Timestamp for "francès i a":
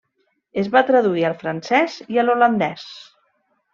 1.43-2.25